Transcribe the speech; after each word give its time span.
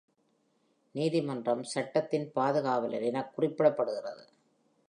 நீதிமன்றம் 0.91 1.63
சட்டத்தின் 1.63 2.31
பாதுகாவலர் 2.31 3.03
எனக் 3.03 3.39
குறிப்பிடப்படுகிறது. 3.39 4.27